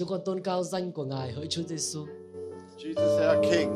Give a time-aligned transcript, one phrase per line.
[0.00, 2.06] Chúng con tôn cao danh của Ngài hỡi Chúa Giêsu.
[2.78, 3.68] Jesus, our King.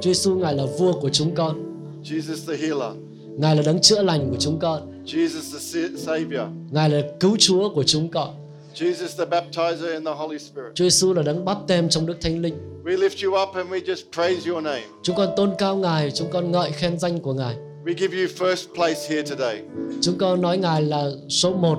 [0.00, 1.62] Chúa Giêsu Ngài là vua của chúng con.
[2.04, 2.92] Jesus, the healer.
[3.38, 5.02] Ngài là đấng chữa lành của chúng con.
[5.06, 6.48] Jesus, the sa- Savior.
[6.70, 8.28] Ngài là cứu Chúa của chúng con.
[8.74, 10.74] Jesus, the baptizer in the Holy Spirit.
[10.74, 12.54] Chúa Giêsu là đấng báp tem trong Đức Thánh Linh.
[12.84, 14.84] We lift you up and we just praise your name.
[15.02, 17.56] Chúng con tôn cao Ngài, chúng con ngợi khen danh của Ngài.
[17.84, 19.60] We give you first place here today.
[20.00, 21.78] Chúng con nói Ngài là số một,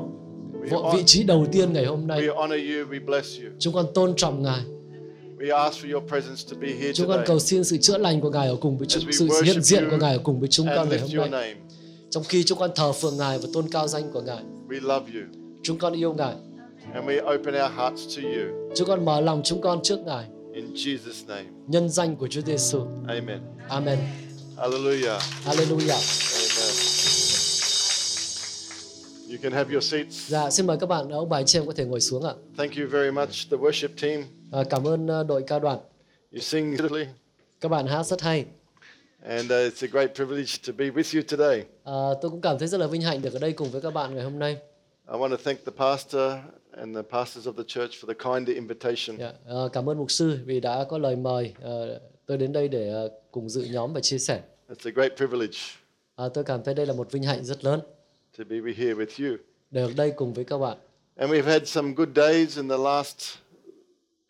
[0.70, 2.22] We, vị trí đầu tiên ngày hôm nay.
[2.22, 2.94] we honor you.
[2.94, 3.50] We bless you.
[3.60, 4.62] Chúng con tôn trọng Ngài.
[5.40, 7.98] We ask for your presence to be here Chúng con today cầu xin sự chữa
[7.98, 10.50] lành của Ngài ở cùng với chúng, sự hiện diện của Ngài ở cùng với
[10.50, 11.54] chúng con ngày hôm your nay.
[11.54, 11.56] name.
[12.10, 15.12] Trong khi chúng con thờ phượng Ngài và tôn cao danh của Ngài, We love
[15.14, 15.22] you
[15.64, 16.34] chúng con yêu Ngài.
[16.94, 18.70] and we open our hearts to you.
[18.76, 20.26] Chúng con mở lòng chúng con trước Ngài.
[20.54, 21.46] In Jesus' name.
[21.68, 22.80] Nhân danh của Chúa Giêsu.
[23.08, 23.40] Amen.
[23.70, 23.98] Amen.
[24.58, 25.20] Hallelujah.
[25.46, 26.47] Hallelujah.
[29.30, 30.30] You can have your seats.
[30.30, 32.34] Dạ, xin mời các bạn ông bà chị em có thể ngồi xuống ạ.
[32.58, 34.24] Thank you very much, the worship team.
[34.52, 35.80] À, cảm ơn ờ, đội ca đoàn.
[36.34, 37.06] You sing beautifully,
[37.62, 38.46] Các bạn hát rất hay.
[39.28, 41.64] and uh, it's a great privilege to be with you today.
[41.84, 43.94] À, tôi cũng cảm thấy rất là vinh hạnh được ở đây cùng với các
[43.94, 44.58] bạn ngày hôm nay.
[45.12, 46.32] I want to thank the pastor
[46.72, 49.18] and the pastors of the church for the kind invitation.
[49.20, 52.68] Dạ, à, cảm ơn mục sư vì đã có lời mời ờ, tôi đến đây
[52.68, 54.42] để cùng dự nhóm và chia sẻ.
[54.70, 55.58] It's a great privilege
[56.16, 57.80] À, tôi cảm thấy đây là một vinh hạnh rất lớn
[58.38, 59.38] to be here with you.
[59.84, 60.78] ở đây cùng với các bạn.
[61.16, 63.16] And we've had some good days in the last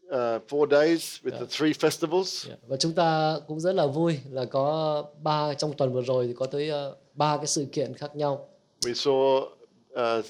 [0.10, 2.48] uh, four days with the three festivals.
[2.50, 6.28] Dạ, Và chúng ta cũng rất là vui là có ba trong tuần vừa rồi
[6.28, 8.48] thì có tới ờ, ba cái sự kiện khác nhau.
[8.86, 9.42] We saw
[9.94, 10.26] uh,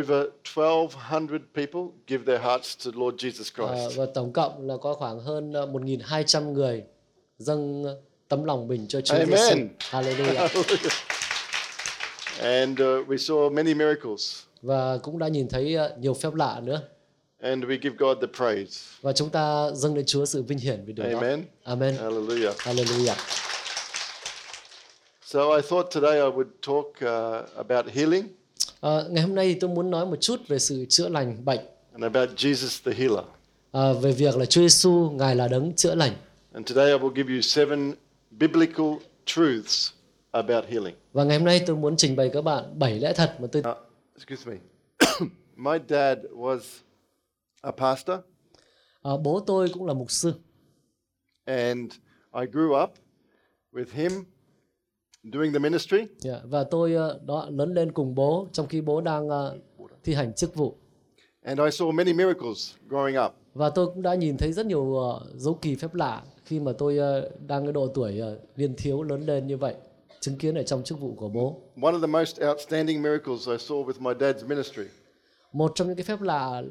[0.00, 3.98] over 1,200 people give their hearts to Lord Jesus À, Christ.
[3.98, 6.82] và tổng cộng là có khoảng hơn ờ, 1.200 người
[7.38, 9.28] dâng ờ, tấm lòng mình cho Chúa Amen.
[9.30, 9.56] Giêsu.
[9.90, 10.48] Hallelujah.
[12.42, 14.42] And uh, we saw many miracles.
[14.62, 16.80] Và cũng đã nhìn thấy ờ, nhiều phép lạ nữa.
[17.40, 18.80] And we give God the praise.
[19.02, 21.18] Và chúng ta dâng lên Chúa sự vinh hiển vì điều đó.
[21.18, 21.44] Amen.
[21.64, 21.94] Amen.
[21.96, 22.54] Hallelujah.
[22.58, 23.16] Hallelujah.
[25.24, 28.24] So I thought today I would talk uh, about healing
[28.80, 31.60] À, ngày hôm nay thì tôi muốn nói một chút về sự chữa lành bệnh.
[31.92, 33.24] and about Jesus the healer.
[33.72, 36.12] À, về việc là Chúa Giêsu ngài là đấng chữa lành.
[36.52, 37.94] And today I will give you seven
[38.30, 38.86] biblical
[39.26, 39.90] truths
[40.32, 40.94] about healing.
[41.12, 43.62] Và ngày hôm nay tôi muốn trình bày các bạn bảy lẽ thật mà tôi
[43.70, 43.76] Uh,
[44.16, 44.56] excuse me.
[45.56, 46.58] My dad was
[47.60, 48.18] a pastor,
[49.02, 50.32] à, bố tôi cũng là mục sư
[51.44, 51.92] and
[52.34, 52.90] I grew up
[53.72, 54.12] with him
[55.32, 55.98] doing the ministry.
[56.18, 59.58] Dạ, và tôi ờ, đó lớn lên cùng bố trong khi bố đang ờ,
[60.04, 60.74] thi hành chức vụ
[61.42, 63.32] And I saw many miracles growing up.
[63.54, 66.72] và tôi cũng đã nhìn thấy rất nhiều ờ, dấu kỳ phép lạ khi mà
[66.78, 69.74] tôi ờ, đang cái độ tuổi ờ, niên thiếu lớn lên như vậy
[70.22, 71.56] chứng kiến ở trong chức vụ của bố.
[71.82, 74.84] One of the most outstanding miracles I saw with my dad's ministry.
[75.52, 76.62] Một trong những cái phép lạ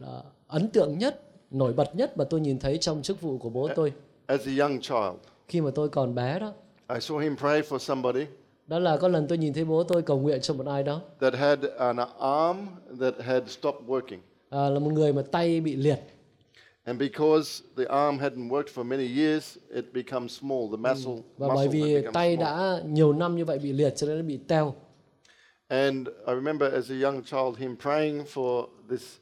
[0.47, 3.69] ấn tượng nhất nổi bật nhất mà tôi nhìn thấy trong chức vụ của bố
[3.75, 3.93] tôi.
[4.25, 5.15] as a young child.
[5.47, 6.53] khi mà tôi còn bé đó.
[6.89, 8.25] I saw him pray for somebody
[8.67, 11.01] đó là có lần tôi nhìn thấy bố tôi cầu nguyện cho một ai đó.
[11.19, 12.57] that had an arm
[12.99, 14.19] that had stopped working.
[14.49, 15.99] à, là một người mà tay bị liệt
[16.91, 20.69] And because the arm hadn't worked for many years, it becomes small.
[20.71, 22.49] The muscle, và muscle bởi vì tay small.
[22.49, 24.75] đã nhiều năm như vậy bị liệt cho nên nó bị teo
[25.67, 29.17] And I remember as a young child him praying for this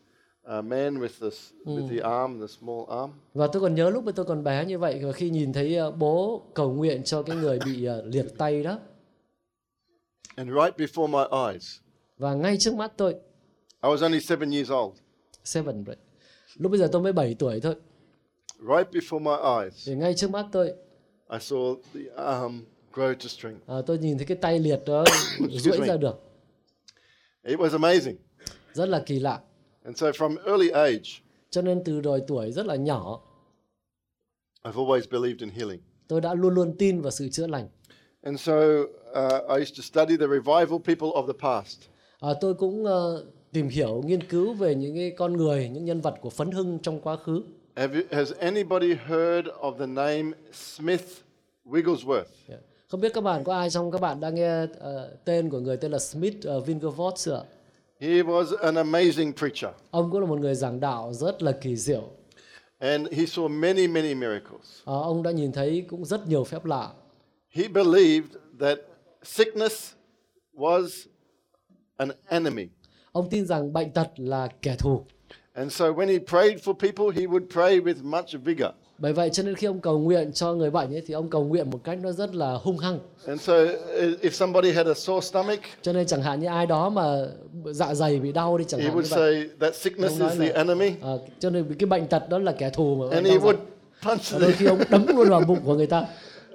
[0.47, 3.12] uh, man with this with the arm, the small arm.
[3.34, 5.75] Và tôi còn nhớ lúc mà tôi còn bé như vậy và khi nhìn thấy
[5.75, 8.80] ờ, bố cầu nguyện cho cái người bị ờ, liệt tay đó
[10.36, 11.75] And right before my eyes,
[12.18, 13.13] và ngay trước mắt tôi
[13.84, 14.96] I was only seven years old.
[15.44, 16.00] seven right.
[16.56, 17.76] Lúc bây giờ tôi mới 7 tuổi thôi
[18.60, 20.68] Right before my eyes, thì ngay trước mắt tôi
[21.32, 22.62] I saw the arm
[22.94, 23.68] grow to strength.
[23.68, 25.04] à, tôi nhìn thấy cái tay liệt đó
[25.52, 26.16] duỗi ra được
[27.44, 28.16] It was amazing.
[28.74, 29.40] rất là kỳ lạ
[29.84, 31.10] And so from early age,
[31.50, 33.22] cho nên từ đồi tuổi rất là nhỏ
[34.64, 35.80] I've always believed in healing.
[36.08, 37.68] tôi đã luôn luôn tin vào sự chữa lành
[38.22, 41.78] And so uh, I used to study the revival people of the past.
[42.20, 46.02] à, tôi cũng ờ, tìm hiểu nghiên cứu về những cái con người những nhân
[46.02, 47.42] vật của phấn hưng trong quá khứ
[47.76, 51.04] Have you, has anybody heard of the name Smith
[51.66, 52.24] Wigglesworth?
[52.48, 52.62] Yeah.
[52.88, 55.78] không biết các bạn có ai trong các bạn đã nghe ờ, tên của người
[55.78, 57.44] tên là Smith uh, Wigglesworth chưa?
[58.00, 61.75] He was an amazing preacher, Ông cũng là một người giảng đạo rất là kỳ
[61.75, 62.04] diệu.
[62.80, 64.81] and he saw many, many miracles.
[64.86, 66.92] À, ông đã nhìn thấy cũng rất nhiều phép lạ.
[67.50, 68.30] He believed
[68.60, 68.78] that
[69.24, 69.94] sickness
[70.56, 70.88] was
[71.98, 72.68] an enemy.
[73.19, 75.01] Ông tin rằng bệnh tật là kẻ thù.
[75.54, 78.69] And so when he prayed for people, he would pray with much vigor.
[78.98, 81.44] Bởi vậy cho nên khi ông cầu nguyện cho người bệnh ấy, thì ông cầu
[81.44, 83.00] nguyện một cách nó rất là hung hăng.
[83.27, 83.54] And so
[84.21, 87.04] if somebody had a sore stomach, Cho nên chẳng hạn như ai đó mà
[87.66, 90.39] dạ dày bị đau đi chẳng he hạn would như vậy say that sickness is
[90.39, 93.38] the enemy, Ờ, cho nên cái bệnh tật đó là kẻ thù mà and he
[93.38, 93.56] would
[94.04, 96.06] punch đôi khi ông đấm luôn vào bụng của người ta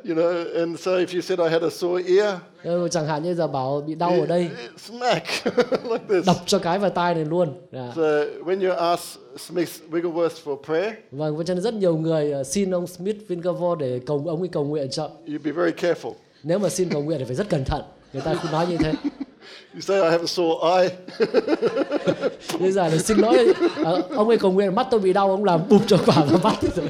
[0.08, 0.44] you know.
[0.60, 2.34] And so if you said I had a sore ear,
[2.64, 4.48] Ờ, chẳng hạn như giờ bảo bị đau ở đây
[4.78, 5.26] smack
[5.90, 6.26] like this.
[6.26, 7.92] đập cho cái vào tai này luôn Dạ.
[7.96, 8.02] So
[8.44, 9.02] when you ask
[9.38, 13.16] Smith Wigglesworth for prayer, Vâng, và cho nên rất nhiều người ờ, xin ông Smith
[13.28, 15.10] Winterval để cầu ông ấy cầu nguyện cho.
[15.26, 16.12] you'd be very careful.
[16.42, 17.82] Nếu mà xin cầu nguyện thì phải rất cẩn thận.
[18.12, 18.92] Người ta không nói như thế.
[19.74, 20.88] You say I have a sore eye.
[22.60, 23.54] Bây giờ là xin lỗi,
[23.84, 26.40] ờ, ông ấy cầu nguyện mắt tôi bị đau, ông làm bụp cho quả vào
[26.42, 26.88] mắt rồi.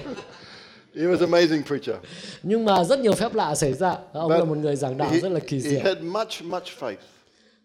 [0.97, 1.97] He was an amazing preacher.
[2.43, 3.97] Nhưng mà rất nhiều phép lạ xảy ra.
[4.13, 5.81] Ông But là một người giảng đạo he, rất là kỳ he diệu.
[5.85, 6.97] had much, much faith,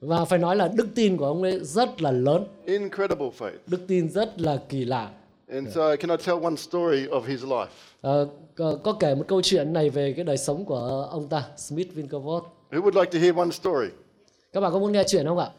[0.01, 3.57] Và phải nói là đức tin của ông ấy rất là lớn, incredible faith.
[3.67, 5.09] đức tin rất là kỳ lạ.
[5.51, 7.67] And so, can I tell one story of his life?
[8.01, 11.43] Ờ, có, có kể một câu chuyện này về cái đời sống của ông ta,
[11.57, 12.41] Smith Winterval.
[12.71, 13.87] Who would like to hear one story?
[14.53, 15.49] Các bạn có muốn nghe chuyện không ạ?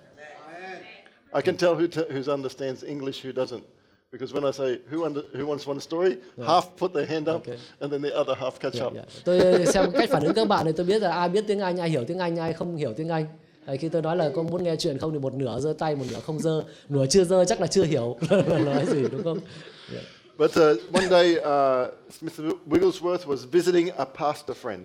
[1.34, 3.60] I can tell who t- who understands English, who doesn't.
[4.12, 6.16] Because when I say who, under, who wants one story,
[6.46, 7.56] half put their hand up, Okay.
[7.80, 8.92] and then the other half catch Dạ, up.
[8.94, 9.02] dạ.
[9.24, 11.76] Tôi xem cách phản ứng các bạn thì tôi biết là ai biết tiếng Anh,
[11.80, 13.26] ai hiểu tiếng Anh, ai không hiểu tiếng Anh.
[13.66, 15.96] Đấy, khi tôi nói là con muốn nghe chuyện không thì một nửa giơ tay,
[15.96, 18.16] một nửa không giơ, nửa chưa giơ chắc là chưa hiểu
[18.64, 19.38] nói gì đúng không?
[19.94, 20.00] Dạ.
[20.38, 21.88] But uh, one day, uh,
[22.20, 24.80] Smith Wigglesworth was visiting a pastor friend.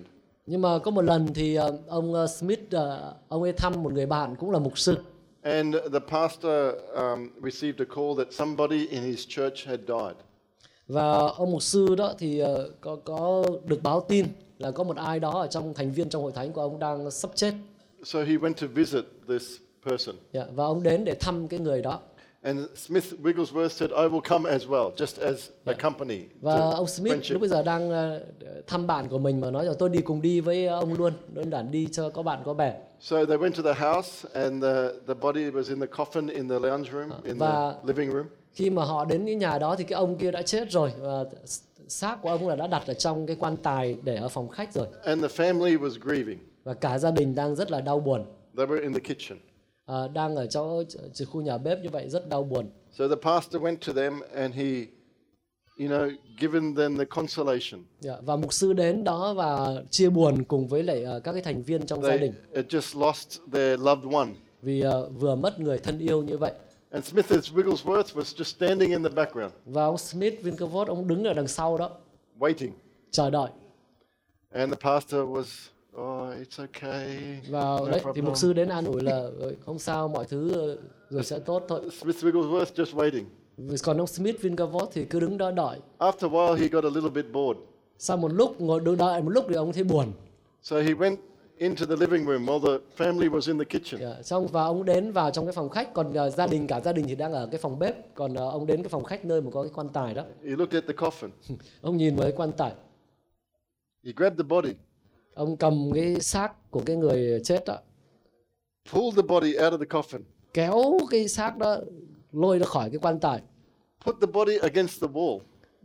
[0.45, 3.93] Nhưng mà có một lần thì ờ, ông ờ, Smith ờ, ông ấy thăm một
[3.93, 4.97] người bạn cũng là mục sư
[5.45, 10.15] And the pastor um, received a call that somebody in his church had died.
[10.87, 14.25] và ông mục sư đó thì ờ, có có được báo tin
[14.59, 17.11] là có một ai đó ở trong thành viên trong hội thánh của ông đang
[17.11, 17.53] sắp chết
[18.03, 19.43] So he went to visit this
[19.89, 20.15] person.
[20.33, 21.99] Dạ, và ông đến để thăm cái người đó
[22.41, 26.19] And Smith Wigglesworth said, I will come as well, just as a company.
[26.41, 27.33] và ông Smith friendship.
[27.33, 28.19] lúc bây giờ đang ờ,
[28.67, 31.51] thăm bạn của mình mà nói rằng tôi đi cùng đi với ông luôn đơn
[31.51, 34.93] giản đi cho có bạn có bè So they went to the house, and the,
[35.07, 38.25] the body was in the coffin in the lounge room, in Và- the living room.
[38.53, 41.23] khi mà họ đến cái nhà đó thì cái ông kia đã chết rồi và
[41.87, 44.73] xác của ông là đã đặt ở trong cái quan tài để ở phòng khách
[44.73, 46.39] rồi And the family was grieving.
[46.63, 48.25] và cả gia đình đang rất là đau buồn
[48.57, 49.37] They were in the kitchen.
[49.85, 50.83] à, đang ở trong
[51.31, 54.55] khu nhà bếp như vậy rất đau buồn So the pastor went to them, and
[54.55, 54.63] he,
[55.79, 57.81] you know, given them the consolation.
[57.99, 61.41] Dạ, và mục sư đến đó và chia buồn cùng với lại ờ, các cái
[61.41, 64.29] thành viên trong gia They đình had just lost their loved one.
[64.61, 66.51] vì ờ, vừa mất người thân yêu như vậy
[66.91, 71.23] And Smith Wigglesworth was just standing in the background, và ông Smith Winterford ông đứng
[71.23, 71.89] ở đằng sau đó
[72.39, 72.69] waiting.
[73.11, 73.49] chờ đợi
[74.51, 77.17] And the pastor was, oh, it's okay.
[77.49, 80.25] và no đấy thì problem." mục sư đến an ủi là "Ờ, không sao mọi
[80.25, 80.75] thứ
[81.09, 83.23] rồi sẽ tốt thôi Smith Wigglesworth just waiting.
[83.83, 85.79] Còn ông Smith Winterford thì cứ đứng đó đợi.
[85.99, 87.59] After a while, he got a little bit bored.
[87.97, 90.11] sau một lúc ngồi đứng đợi một lúc thì ông thấy buồn.
[90.61, 91.15] So he went
[91.57, 94.01] into the living room while the family was in the kitchen.
[94.01, 96.79] Dạ, xong và ông đến vào trong cái phòng khách còn ờ, gia đình cả
[96.79, 99.25] gia đình thì đang ở cái phòng bếp còn ờ, ông đến cái phòng khách
[99.25, 100.23] nơi mà có cái quan tài đó.
[100.43, 101.29] He looked at the coffin.
[101.81, 102.71] ông nhìn vào cái quan tài.
[104.05, 104.73] He grabbed the body,
[105.33, 107.77] ông cầm cái xác của cái người chết đó.
[108.93, 110.19] Pulled the body out of the coffin,
[110.53, 111.77] kéo cái xác đó
[112.35, 113.41] lôi ra khỏi cái quan tài.
[114.05, 115.39] Put the body against the wall,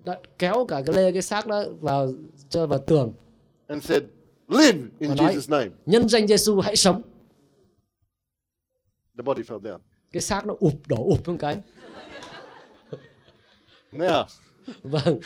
[0.04, 2.12] đã kéo cả cái lê cái xác đó vào
[2.48, 3.12] cho vào tường.
[3.66, 4.02] And said,
[4.48, 5.70] Live in nói, Jesus' name.
[5.86, 7.02] nhân danh Giêsu hãy sống.
[9.18, 9.78] The body fell down.
[10.12, 11.56] cái xác nó ụp đổ ụp một cái.
[13.92, 14.24] Now,
[14.82, 15.20] vâng.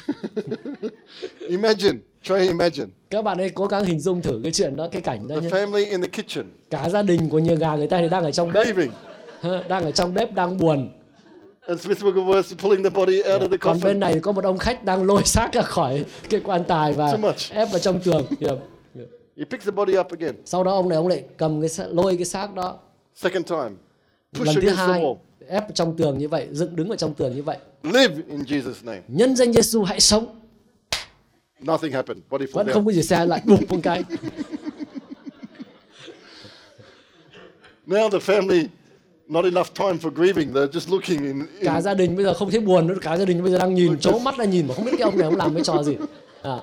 [1.48, 2.86] imagine, try imagine.
[3.10, 5.40] các bạn hãy cố gắng hình dung thử cái chuyện đó cái cảnh đó The
[5.40, 5.48] nhé.
[5.48, 8.30] family in the kitchen, cả gia đình của nhà gà người ta thì đang ở
[8.32, 8.76] trong bếp.
[9.68, 10.90] Đang ở trong bếp đang buồn
[11.66, 13.98] And Smith Wigglesworth pulling the body out of the còn bên coffin.
[13.98, 17.18] này có một ông khách đang lôi xác ra khỏi cái quan tài và
[17.50, 18.58] ép vào trong tường Yeah.
[19.38, 20.34] He picks the body up again.
[20.44, 22.78] sau đó ông này ông lại cầm cái xác, lôi cái xác đó
[23.14, 23.70] Second time,
[24.32, 25.16] push lần thứ against the hai wall.
[25.48, 28.40] ép vào trong tường như vậy dựng đứng ở trong tường như vậy Live in
[28.42, 29.02] Jesus' name.
[29.08, 30.40] nhân danh Giêsu hãy sống
[31.60, 32.22] Nothing happened.
[32.30, 34.04] Body vẫn không có gì xe lại bụp một cái
[37.86, 38.66] Now the family,
[39.28, 40.52] not enough time for grieving.
[40.52, 41.38] They're just looking in.
[41.38, 43.58] in cả gia đình bây giờ không thấy buồn nữa cả gia đình bây giờ
[43.58, 45.64] đang nhìn trố mắt ra nhìn mà không biết cái ông này ông làm cái
[45.64, 45.96] trò gì
[46.42, 46.58] à,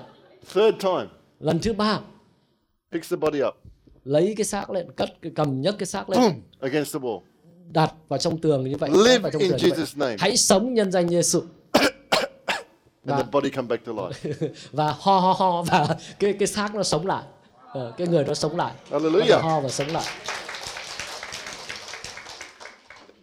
[0.54, 1.06] third time,
[1.40, 2.00] lần thứ ba
[2.92, 3.54] picks the body up,
[4.04, 7.20] lấy cái xác lên cất cầm nhấc cái xác lên boom, against the wall.
[7.68, 9.60] đặt vào trong tường như vậy Live vào trong in tường.
[9.60, 10.16] Jesus' name.
[10.18, 11.40] hãy sống nhân danh Giêsu
[13.06, 14.48] And the body come back to life.
[14.72, 17.22] và ho ho ho và cái cái xác nó sống lại
[17.72, 19.28] Ờ, cái người nó sống lại Hallelujah.
[19.30, 20.04] Nó ho và sống lại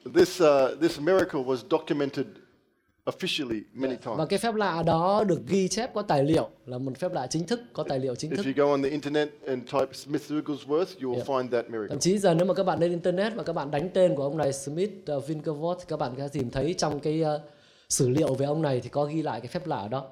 [0.06, 0.48] This, uh,
[0.82, 2.26] this miracle was documented
[3.06, 4.30] officially many và times.
[4.30, 7.44] cái phép lạ đó được ghi chép có tài liệu là một phép lạ chính
[7.48, 10.32] thức có tài liệu chính If thức you go on the internet and type Smith
[10.32, 11.28] Wigglesworth, you will Yeah.
[11.28, 11.88] find that miracle.
[11.90, 14.24] thậm chí giờ nếu mà các bạn lên internet và các bạn đánh tên của
[14.24, 17.42] ông này Smith uh, Wigglesworth các bạn sẽ tìm thấy trong cái uh,
[17.90, 20.06] sử liệu về ông này thì có ghi lại cái phép lạ đó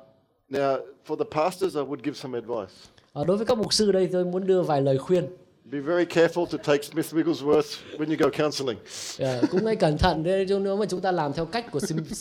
[0.50, 2.74] Now, for the pastors, I would give some advice.
[3.14, 5.28] Ờ, đối với các mục sư đây tôi muốn đưa vài lời khuyên
[5.72, 8.78] Be very careful to take Smith Wigglesworth when you go counseling.
[9.20, 11.80] Ờ, cũng hãy cẩn thận đấy chứ nếu mà chúng ta làm theo cách của
[11.80, 12.14] Smith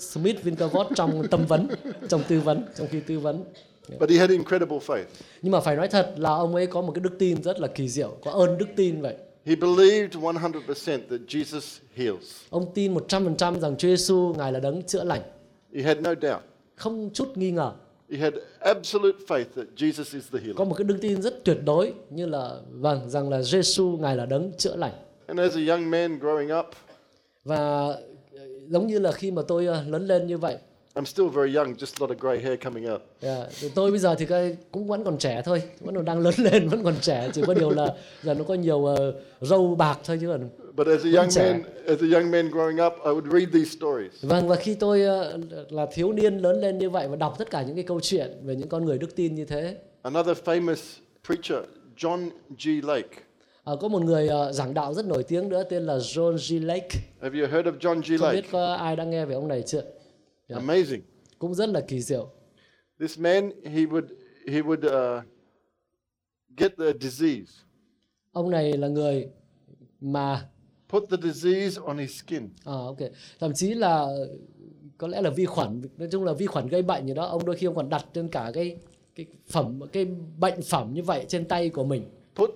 [0.00, 1.68] Smith Wigglesworth trong tâm vấn
[2.08, 3.44] trong tư vấn trong khi tư vấn
[4.00, 5.04] But he had incredible faith.
[5.42, 7.68] nhưng mà phải nói thật là ông ấy có một cái đức tin rất là
[7.68, 9.14] kỳ diệu có ơn đức tin vậy
[9.46, 10.52] He believed 100%
[11.10, 12.24] that Jesus heals.
[12.50, 15.22] ông tin 100% rằng Chúa Giêsu ngài là đấng chữa lành
[15.74, 16.40] He had no doubt.
[16.74, 17.72] không chút nghi ngờ
[18.10, 20.58] He had absolute faith that Jesus is the có healer.
[20.68, 24.26] một cái đức tin rất tuyệt đối như là vâng rằng là Giêsu ngài là
[24.26, 24.92] đấng chữa lành
[25.26, 26.66] And as a young man growing up,
[27.44, 28.02] và ờ,
[28.68, 30.56] giống như là khi mà tôi ờ, lớn lên như vậy
[30.94, 33.00] I'm still very young, just a lot of grey hair coming out.
[33.20, 34.26] Yeah, thì tôi bây giờ thì
[34.72, 37.54] cũng vẫn còn trẻ thôi, vẫn còn đang lớn lên, vẫn còn trẻ, chỉ có
[37.54, 40.48] điều là giờ nó có nhiều ờ, râu bạc thôi chứ còn.
[40.76, 41.52] But as a young trẻ.
[41.52, 44.12] man, as a young man growing up, I would read these stories.
[44.24, 45.38] Vâng và khi tôi ờ,
[45.70, 48.30] là thiếu niên lớn lên như vậy và đọc tất cả những cái câu chuyện
[48.44, 51.58] về những con người đức tin như thế, Another famous preacher,
[51.96, 52.30] John
[52.64, 52.68] G.
[52.86, 53.08] Lake.
[53.64, 56.64] Ờ, có một người ờ, giảng đạo rất nổi tiếng nữa tên là John G.
[56.64, 56.88] Lake.
[57.20, 58.18] Have you heard of John G.
[58.18, 58.40] Không Lake?
[58.40, 59.82] biết có ai đã nghe về ông này chưa?
[60.48, 60.62] Yeah.
[60.62, 61.00] Amazing.
[61.38, 62.28] Cũng rất là kỳ diệu.
[63.00, 64.06] This man, he would
[64.52, 65.24] he would uh,
[66.56, 67.52] get the disease,
[68.32, 69.28] Ông này là người
[70.00, 70.48] mà
[70.88, 72.98] put the disease on his skin, à, ok,
[73.40, 74.06] thậm chí là
[74.98, 77.44] có lẽ là vi khuẩn, nói chung là vi khuẩn gây bệnh gì đó, ông
[77.44, 78.76] đôi khi ông còn đặt trên cả cái
[79.14, 80.04] cái phẩm cái
[80.38, 82.02] bệnh phẩm như vậy trên tay của mình.
[82.34, 82.50] Put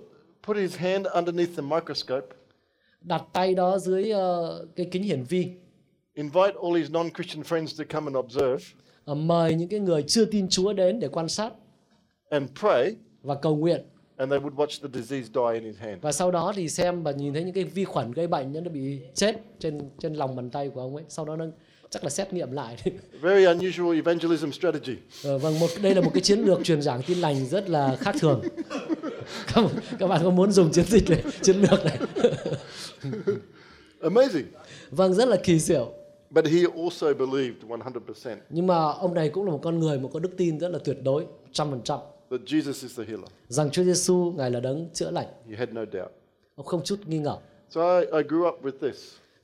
[0.47, 2.27] put his hand underneath the microscope,
[3.01, 5.47] đặt tay đó dưới ờ, cái kính hiển vi.
[6.13, 8.65] Invite all his non-Christian friends to come and observe,
[9.05, 11.53] ờ, mời những cái người chưa tin Chúa đến để quan sát
[12.29, 13.81] and pray, và cầu nguyện
[14.17, 16.01] and they would watch the disease die in his hand.
[16.01, 18.69] và sau đó thì xem và nhìn thấy những cái vi khuẩn gây bệnh nó
[18.69, 21.05] bị chết trên trên lòng bàn tay của ông ấy.
[21.09, 21.45] Sau đó nó
[21.89, 22.77] chắc là xét nghiệm lại.
[23.21, 24.95] Very unusual evangelism strategy.
[25.23, 27.95] Ờ, vâng một đây là một cái chiến lược truyền giảng tin lành rất là
[27.99, 28.41] khác thường.
[29.55, 29.65] Các,
[29.99, 31.97] các bạn có muốn dùng chiến dịch này chiến lược này?
[34.01, 34.43] Amazing.
[34.91, 35.91] vâng rất là kỳ diệu.
[36.29, 40.09] But he also believed 100% nhưng mà ông này cũng là một con người mà
[40.13, 41.99] có đức tin rất là tuyệt đối trăm phần trăm
[42.31, 43.25] that Jesus is the healer.
[43.47, 46.11] rằng Chúa Giêsu ngài là đấng chữa lành He had no doubt.
[46.55, 47.37] ông không chút nghi ngờ
[47.69, 48.95] So I, I grew up with this.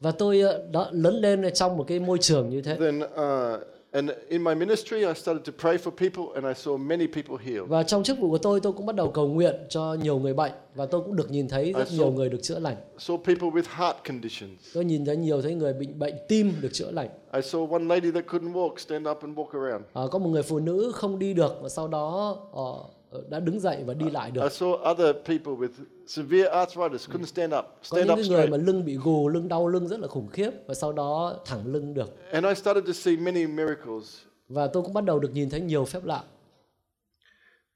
[0.01, 3.61] và tôi ờ, đó lớn lên trong một cái môi trường như thế Then, uh,
[3.91, 7.35] and in my ministry, I started to pray for people, and I saw many people
[7.45, 7.67] healed.
[7.69, 10.33] và trong chức vụ của tôi tôi cũng bắt đầu cầu nguyện cho nhiều người
[10.33, 13.17] bệnh và tôi cũng được nhìn thấy rất À, nhiều người được chữa lành saw
[13.17, 14.51] people with heart conditions.
[14.73, 17.83] tôi nhìn thấy nhiều thấy người bị bệnh tim được chữa lành I saw one
[17.85, 19.85] lady that couldn't walk stand up and walk around.
[19.93, 23.59] À, có một người phụ nữ không đi được và sau đó ờ, đã đứng
[23.59, 25.69] dậy và đi lại I được saw other people with
[26.07, 28.51] severe arthritis couldn't stand up, có stand những up người straight.
[28.51, 31.61] mà lưng bị gù lưng đau lưng rất là khủng khiếp và sau đó thẳng
[31.65, 34.17] lưng được And I started to see many miracles.
[34.49, 36.23] và tôi cũng bắt đầu được nhìn thấy nhiều phép lạ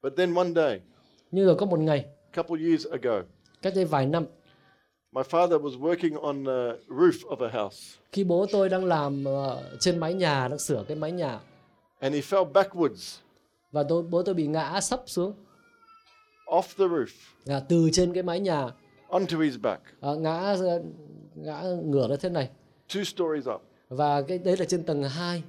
[0.04, 0.80] But then one day,
[1.32, 3.22] nhưng rồi có một ngày a couple years ago,
[3.62, 4.26] cách đây vài năm
[5.12, 9.24] my father was working on the roof of a house, khi bố tôi đang làm
[9.24, 11.40] ờ, trên mái nhà đang sửa cái mái nhà.
[12.00, 13.18] And he fell backwards.
[13.72, 15.34] Và tôi bố tôi bị ngã sấp xuống.
[16.46, 17.08] Off the roof.
[17.46, 18.68] À, từ trên cái mái nhà.
[19.10, 20.56] Onto his back, à, ngã
[21.36, 22.50] ngã ngửa ra thế này.
[22.90, 23.62] Two stories up.
[23.90, 25.44] và cái đấy là trên tầng 2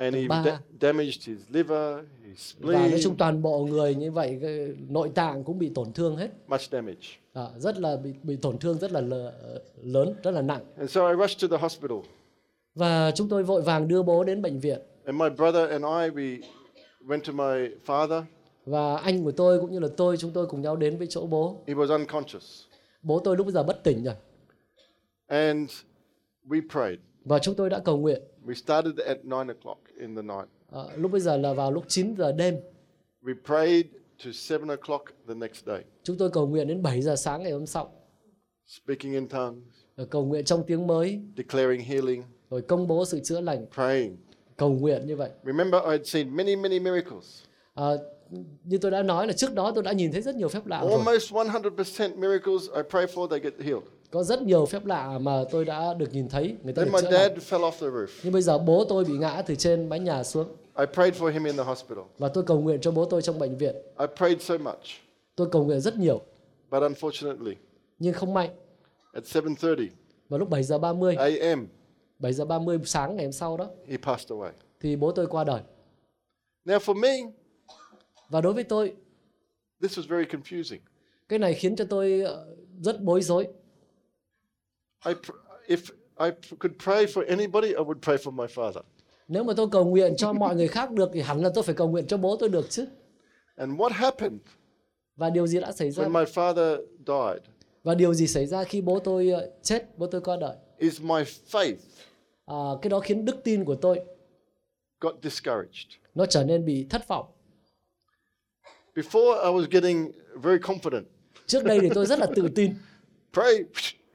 [0.00, 0.42] And he Ba.
[0.44, 4.40] da- damaged his liver, his và nói spleen, chung toàn bộ người như vậy
[4.88, 7.06] nội tạng cũng bị tổn thương hết much damage.
[7.32, 9.00] à, rất là bị bị tổn thương rất là
[9.82, 11.98] lớn rất là nặng And so I rushed to the hospital.
[12.74, 15.88] và chúng tôi vội vàng đưa bố đến bệnh viện And my brother and I,
[16.22, 16.40] we
[17.06, 18.22] went to my father.
[18.66, 21.26] và anh của tôi cũng như là tôi chúng tôi cùng nhau đến với chỗ
[21.26, 22.62] bố He was unconscious.
[23.02, 24.14] bố tôi lúc bây giờ bất tỉnh rồi
[25.26, 25.70] And
[26.48, 26.98] we prayed.
[27.24, 30.48] và chúng tôi đã cầu nguyện We started at 9 o'clock in the night.
[30.72, 32.56] à, lúc bây giờ là vào lúc 9 giờ đêm.
[33.22, 33.86] We prayed
[34.24, 37.52] to 7 o'clock the next day, chúng tôi cầu nguyện đến 7 giờ sáng ngày
[37.52, 37.92] hôm sau.
[38.66, 39.62] Speaking in tongues,
[39.96, 41.20] rồi cầu nguyện trong tiếng mới.
[41.36, 43.66] Declaring healing, rồi công bố sự chữa lành.
[43.74, 44.16] Praying.
[44.56, 45.30] cầu nguyện như vậy.
[45.44, 47.42] Remember, I had seen many, many miracles.
[47.74, 47.84] à,
[48.64, 50.80] như tôi đã nói là trước đó tôi đã nhìn thấy rất nhiều phép lạ
[50.82, 50.90] rồi.
[50.92, 53.82] Almost 100% miracles I pray for, they get healed.
[54.10, 57.00] Có rất nhiều phép lạ mà tôi đã được nhìn thấy người ta Then my
[57.12, 58.06] dad fell off the roof.
[58.24, 60.48] nhưng bây giờ bố tôi bị ngã từ trên mái nhà xuống
[60.78, 62.04] I prayed for him in the hospital.
[62.18, 64.78] và tôi cầu nguyện cho bố tôi trong bệnh viện I prayed so much,
[65.36, 66.20] tôi cầu nguyện rất nhiều
[66.70, 67.54] but unfortunately,
[67.98, 68.50] nhưng không may
[69.12, 69.88] at 7:30
[70.28, 71.66] vào lúc 7 giờ 30 a.m.,
[72.18, 74.50] 7 giờ 30 sáng ngày hôm sau đó he passed away.
[74.80, 75.60] thì bố tôi qua đời.
[76.64, 77.16] Now, for me,
[78.28, 78.92] Và đối với tôi,
[79.82, 80.78] this was very confusing.
[81.28, 82.46] cái này khiến cho tôi ờ,
[82.80, 83.48] rất bối rối.
[85.06, 85.36] I, pr-
[85.68, 85.78] if
[86.18, 88.82] I could pray for anybody, I would pray for my father.
[89.28, 91.74] Nếu mà tôi cầu nguyện cho mọi người khác được thì hẳn là tôi phải
[91.74, 92.86] cầu nguyện cho bố tôi được chứ.
[93.56, 94.40] And what happened
[95.16, 96.04] Và điều gì đã xảy ra?
[96.04, 96.76] when my father
[97.06, 97.42] died
[97.84, 100.56] Và điều gì xảy ra khi bố tôi ờ, chết, bố tôi qua đời?
[100.78, 101.74] is my faith
[102.46, 104.00] À, cái đó khiến đức tin của tôi
[105.00, 105.86] got discouraged.
[106.14, 107.26] nó trở nên bị thất vọng.
[108.94, 111.02] Before, I was getting very confident.
[111.46, 112.74] Trước đây thì tôi rất là tự tin,
[113.32, 113.54] Pray,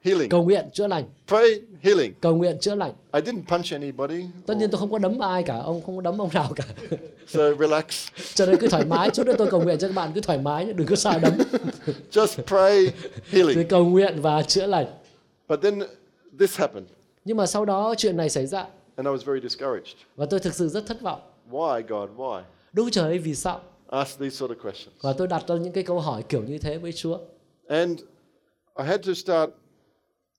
[0.05, 0.29] healing.
[0.29, 2.13] cầu nguyện chữa lành, Pray, healing.
[2.21, 2.93] cầu nguyện chữa lành.
[3.13, 4.25] I didn't punch anybody.
[4.45, 6.63] Tất nhiên tôi không có đấm ai cả, ông không có đấm ông nào cả.
[7.27, 7.83] So relax.
[8.33, 10.37] Cho nên cứ thoải mái, chút nữa tôi cầu nguyện cho các bạn cứ thoải
[10.37, 11.33] mái, đừng có sợ đấm.
[12.11, 12.87] Just pray,
[13.31, 13.67] Thì healing.
[13.67, 14.85] cầu nguyện và chữa lành.
[15.49, 15.79] But then
[16.39, 16.87] this happened,
[17.25, 19.95] Nhưng mà sau đó chuyện này xảy ra and I was very discouraged.
[20.15, 21.21] và tôi thực sự rất thất vọng.
[21.51, 22.09] Why, God?
[22.17, 22.41] Why?
[22.73, 23.61] Đức trời ơi vì sao?
[23.89, 24.95] Ask these sort of questions.
[25.01, 27.17] Và tôi đặt ra những cái câu hỏi kiểu như thế với Chúa.
[27.67, 27.99] And
[28.79, 29.49] I had to start,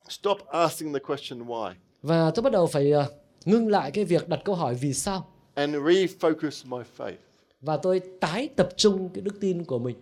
[0.08, 1.72] stop asking the question why
[2.02, 3.06] Và tôi bắt đầu phải ờ,
[3.44, 7.16] ngưng lại cái việc đặt câu hỏi vì sao and refocus my faith.
[7.60, 9.96] và tôi tái tập trung cái đức tin của mình.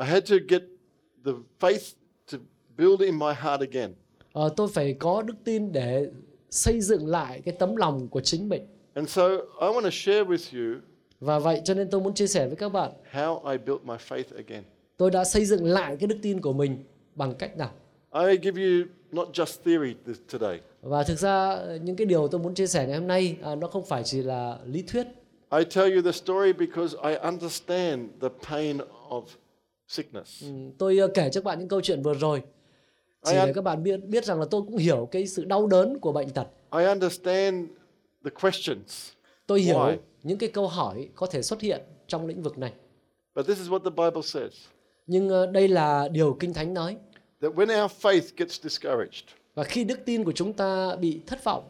[0.00, 0.62] I had to get
[1.24, 1.94] the faith
[2.32, 2.38] to
[2.78, 3.94] build in my heart again.
[4.32, 6.10] Ờ, tôi phải có đức tin để
[6.50, 8.66] xây dựng lại cái tấm lòng của chính mình.
[8.94, 9.28] And so
[9.60, 10.80] I want to share with you
[11.20, 13.94] Và vậy cho nên tôi muốn chia sẻ với các bạn, how I built my
[14.08, 14.62] faith again.
[14.96, 16.84] tôi đã xây dựng lại cái đức tin của mình
[17.14, 17.70] bằng cách nào.
[18.12, 19.94] I give you not just theory
[20.32, 20.60] today.
[20.82, 23.66] Và thực ra những cái điều tôi muốn chia sẻ ngày hôm nay à, nó
[23.68, 25.06] không phải chỉ là lý thuyết.
[25.50, 29.22] I tell you the story because I understand the pain of
[29.88, 30.42] sickness.
[30.44, 30.48] Ừ,
[30.78, 32.42] Tôi ờ, kể cho các bạn những câu chuyện vừa rồi
[33.24, 35.98] chỉ để các bạn biết biết rằng là tôi cũng hiểu cái sự đau đớn
[35.98, 36.46] của bệnh tật.
[36.78, 37.68] I understand
[38.24, 39.10] the questions.
[39.46, 39.96] Tôi hiểu Why?
[40.22, 42.72] những cái câu hỏi có thể xuất hiện trong lĩnh vực này.
[43.34, 44.52] But this is what the Bible says
[45.06, 46.96] Nhưng ờ, đây là điều Kinh Thánh nói.
[47.42, 51.44] That when our faith gets discouraged, Và khi đức tin của chúng ta bị thất
[51.44, 51.64] vọng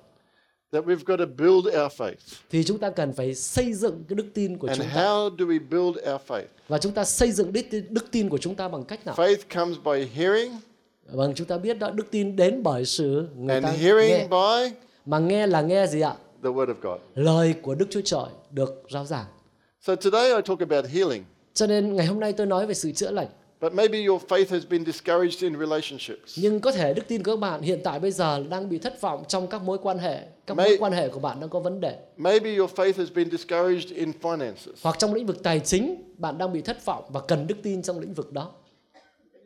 [0.72, 2.14] that we've got to build our faith.
[2.50, 5.02] thì chúng ta cần phải xây dựng cái đức tin của And chúng ta.
[5.02, 6.44] how do we build our faith?
[6.68, 9.14] Và chúng ta xây dựng đức tin, đức tin của chúng ta bằng cách nào?
[9.14, 10.52] Faith comes by hearing,
[11.12, 14.26] Vâng, chúng ta biết đó, đức tin đến bởi sự người and ta hearing nghe.
[14.30, 16.14] by Mà nghe là nghe gì ạ?
[16.42, 17.00] the Word of God.
[17.14, 19.26] Lời của Đức Chúa Trời được rao giảng.
[19.80, 22.92] So today I talk about healing, Cho nên ngày hôm nay tôi nói về sự
[22.92, 23.26] chữa lành.
[23.60, 26.38] But maybe your faith has been discouraged in relationships.
[26.38, 29.00] Nhưng có thể đức tin của các bạn hiện tại bây giờ đang bị thất
[29.00, 30.20] vọng trong các mối quan hệ.
[30.46, 31.96] Các May- mối quan hệ của bạn đang có vấn đề.
[32.16, 34.72] Maybe your faith has been discouraged in finances.
[34.82, 37.82] Hoặc trong lĩnh vực tài chính, bạn đang bị thất vọng và cần đức tin
[37.82, 38.52] trong lĩnh vực đó.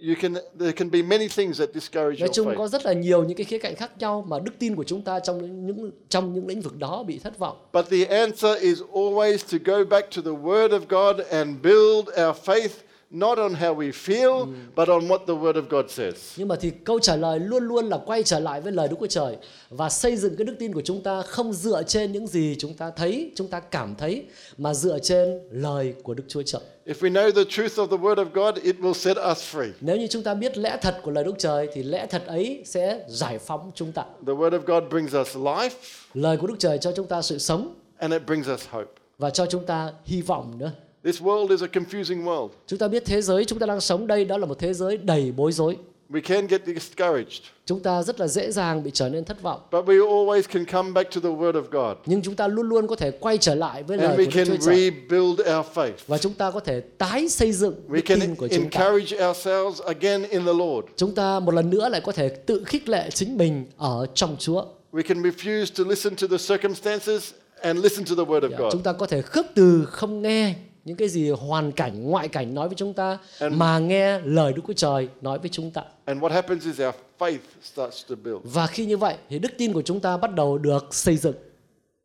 [0.09, 2.57] You can, there can be many things that discourage Nói your chung faith.
[2.59, 5.03] có rất là nhiều những cái khía cạnh khác nhau mà đức tin của chúng
[5.03, 7.57] ta trong những trong những lĩnh vực đó bị thất vọng.
[7.72, 12.09] But the answer is always to go back to the Word of God and build
[12.09, 12.68] our faith
[13.14, 14.46] not on how we feel,
[14.77, 16.14] but on what the Word of God says.
[16.37, 18.96] Nhưng mà thì câu trả lời luôn luôn là quay trở lại với lời Đức
[19.00, 19.37] Chúa Trời
[19.70, 22.74] và xây dựng cái đức tin của chúng ta không dựa trên những gì chúng
[22.74, 24.24] ta thấy, chúng ta cảm thấy
[24.59, 26.61] mà dựa trên lời của Đức Chúa Trời.
[26.87, 29.70] If we know the truth of the Word of God, it will set us free.
[29.81, 32.62] Nếu như chúng ta biết lẽ thật của lời Đức Trời thì lẽ thật ấy
[32.64, 34.03] sẽ giải phóng chúng ta.
[34.27, 35.70] The Word of God brings us life
[36.14, 38.90] Lời của Đức Trời cho chúng ta sự sống and it brings us hope.
[39.18, 40.72] và cho chúng ta hy vọng nữa.
[41.05, 42.49] This world is a confusing world.
[42.67, 44.97] Chúng ta biết thế giới chúng ta đang sống đây đó là một thế giới
[44.97, 45.77] đầy bối rối.
[46.11, 49.61] We can get discouraged, Chúng ta rất là dễ dàng bị trở nên thất vọng.
[49.73, 52.69] but we always can come back to the Word of God Nhưng chúng ta luôn
[52.69, 54.90] luôn có thể quay trở lại với lời and của we Đức can Chúa Trời
[54.90, 55.93] rebuild our faith.
[56.07, 58.81] và chúng ta có thể tái xây dựng We can tin của chúng ta.
[58.81, 60.87] encourage ourselves again in the Lord.
[60.97, 64.37] Chúng ta một lần nữa lại có thể tự khích lệ chính mình ở trong
[64.38, 64.64] Chúa.
[64.93, 68.57] We can refuse to listen to the circumstances and listen to the Word of Dạ,
[68.59, 68.73] God.
[68.73, 72.55] Chúng ta có thể khước từ không nghe những cái gì hoàn cảnh, ngoại cảnh
[72.55, 75.83] nói với chúng ta And- mà nghe lời Đức Chúa Trời nói với chúng ta.
[76.05, 78.40] And what happens is our faith starts to build.
[78.44, 81.35] Và khi như vậy thì đức tin của chúng ta bắt đầu được xây dựng.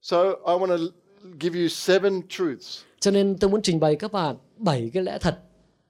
[0.02, 0.84] So I want to
[1.42, 5.18] give you seven truths Cho nên tôi muốn trình bày các bạn bảy cái lẽ
[5.22, 5.38] thật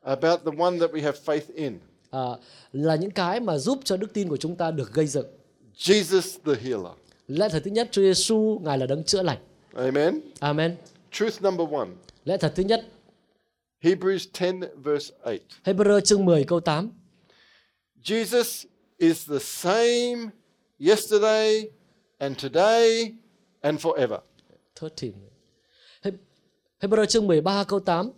[0.01, 1.79] about the one that we have faith in.
[2.11, 2.21] à,
[2.73, 5.25] là những cái mà giúp cho đức tin của chúng ta được gây dựng.
[5.77, 6.93] Jesus the healer.
[7.27, 9.37] Lẽ thật thứ nhất, Chúa Giêsu ngài là đấng chữa lành.
[9.73, 10.19] Amen.
[10.39, 10.75] Amen.
[11.11, 11.87] Truth number one.
[12.29, 12.85] Lẽ thật thứ nhất,
[13.81, 14.25] Hebrews
[14.59, 15.37] 10 verse 8.
[15.63, 16.91] Hebrew chương 10 câu 8.
[18.03, 18.65] Jesus
[18.97, 20.29] is the same
[20.79, 21.69] yesterday
[22.17, 23.13] and today
[23.61, 24.19] and forever.
[24.81, 25.11] 13.
[26.03, 26.11] He-
[26.79, 28.11] Hebrew chương 13 câu 8.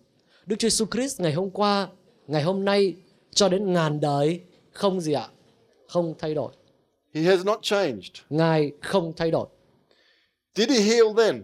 [0.45, 1.87] Đức Chúa Jesus Christ ngày hôm qua,
[2.27, 2.95] ngày hôm nay
[3.33, 5.27] cho đến ngàn đời không gì ạ?
[5.87, 6.53] Không thay đổi.
[7.13, 8.11] He has not changed.
[8.29, 9.47] Ngài không thay đổi.
[10.55, 11.43] Did he heal then?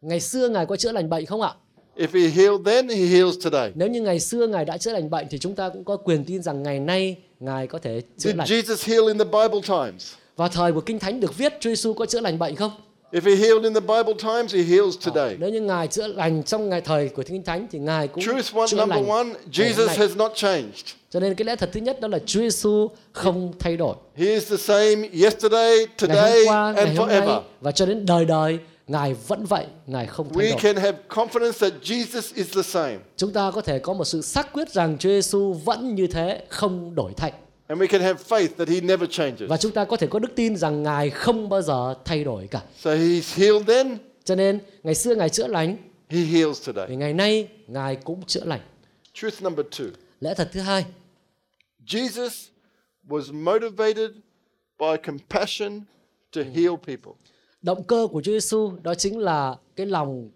[0.00, 1.54] Ngày xưa Ngài có chữa lành bệnh không ạ?
[1.96, 3.72] If he healed then, he heals today.
[3.74, 6.24] Nếu như ngày xưa Ngài đã chữa lành bệnh thì chúng ta cũng có quyền
[6.24, 8.48] tin rằng ngày nay Ngài có thể chữa Did lành.
[8.48, 10.12] Jesus heal in the Bible times?
[10.36, 12.70] Vào thời của Kinh Thánh được viết Chúa Giêsu có chữa lành bệnh không?
[13.12, 15.36] If he healed in the Bible times, he heals today.
[15.38, 18.54] Nếu như Ngài chữa lành trong ngày thời của Kinh Thánh thì Ngài cũng Truth
[18.54, 19.08] one, chữa number lành.
[19.08, 19.96] one, ngày Jesus nay.
[19.96, 20.74] has not changed.
[21.10, 23.94] Cho nên cái lẽ thật thứ nhất đó là Chúa Giêsu không thay đổi.
[24.16, 27.40] He is the same yesterday, Ngày today, hôm qua, ngày and hôm nay forever.
[27.60, 28.58] và cho đến đời đời
[28.90, 30.60] Ngài vẫn vậy, Ngài không thay We đổi.
[30.62, 32.98] can have confidence that Jesus is the same.
[33.16, 36.44] Chúng ta có thể có một sự xác quyết rằng Chúa Giêsu vẫn như thế,
[36.48, 37.32] không đổi thay.
[37.66, 39.48] And we can have faith that he never changes.
[39.50, 42.46] Và chúng ta có thể có đức tin rằng Ngài không bao giờ thay đổi
[42.50, 42.62] cả.
[42.78, 45.76] So he's healed then, Cho nên ngày xưa Ngài chữa lành,
[46.08, 46.86] he heals today.
[46.88, 48.60] thì ngày nay Ngài cũng chữa lành.
[49.14, 49.86] Truth number two
[50.20, 50.84] Lẽ thật thứ hai,
[51.86, 52.30] Jesus
[53.08, 54.10] was motivated
[54.78, 55.80] by compassion
[56.36, 57.12] to heal people.
[57.62, 60.30] Động cơ của Chúa Giêsu đó chính là cái lòng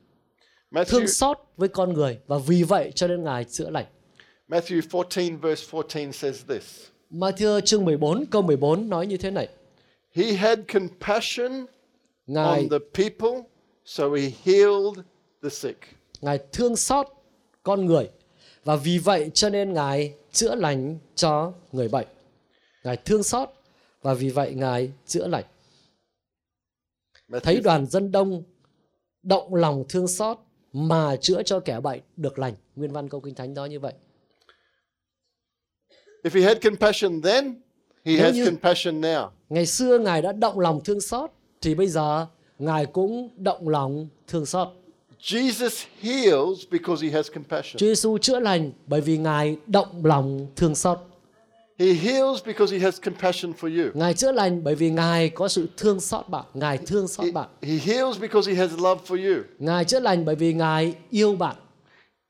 [0.71, 3.87] Matthew, thương xót với con người và vì vậy cho nên Ngài chữa lành.
[4.49, 9.49] Matthew 14, verse 14 says this Matthew chương 14 câu 14 nói như thế này.
[10.13, 11.67] He had compassion
[12.27, 13.43] Ngài on the people,
[13.85, 14.99] so he healed
[15.43, 15.79] the sick.
[16.21, 17.07] Ngài thương xót
[17.63, 18.11] con người
[18.65, 22.07] và vì vậy cho nên Ngài chữa lành cho người bệnh.
[22.85, 23.49] Ngài thương xót
[24.03, 25.45] và vì vậy Ngài chữa lành.
[27.43, 28.43] Thấy đoàn dân đông
[29.23, 30.39] động lòng thương xót
[30.73, 32.55] mà chữa cho kẻ bệnh được lành.
[32.77, 33.93] Nguyên văn câu kinh thánh đó như vậy.
[36.25, 37.55] if he had compassion then,
[38.05, 39.29] he Nếu has compassion now.
[39.49, 42.27] Ngày xưa Ngài đã động lòng thương xót thì bây giờ
[42.59, 44.69] Ngài cũng động lòng thương xót.
[45.21, 47.77] Jesus heals because he has compassion.
[47.77, 50.99] Chúa Giêsu chữa lành bởi vì Ngài động lòng thương xót.
[51.79, 53.91] He heals because he has compassion for you.
[53.95, 57.33] Ngài chữa lành bởi vì Ngài có sự thương xót bạn, Ngài thương xót He,
[57.33, 57.49] bạn.
[57.63, 59.43] he heals because he has love for you.
[59.59, 61.57] Ngài chữa lành bởi vì Ngài yêu bạn.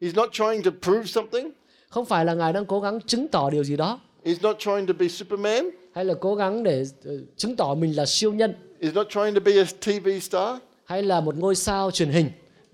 [0.00, 1.50] He's not trying to prove something.
[1.88, 4.86] Không phải là Ngài đang cố gắng chứng tỏ điều gì đó He's not trying
[4.86, 5.70] to be Superman.
[5.94, 9.34] hay là cố gắng để ờ, chứng tỏ mình là siêu nhân He's not trying
[9.34, 10.56] to be a TV star.
[10.84, 12.30] hay là một ngôi sao truyền hình.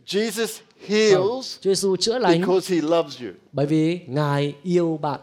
[0.06, 0.46] Jesus
[0.87, 5.20] heals Chúa Giêsu chữa lành because he loves you bởi vì Ngài yêu bạn